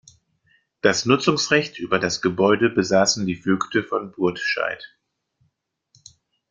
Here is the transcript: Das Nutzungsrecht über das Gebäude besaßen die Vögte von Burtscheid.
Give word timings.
Das 0.81 1.05
Nutzungsrecht 1.05 1.77
über 1.77 1.99
das 1.99 2.23
Gebäude 2.23 2.71
besaßen 2.71 3.27
die 3.27 3.35
Vögte 3.35 3.83
von 3.83 4.11
Burtscheid. 4.11 4.97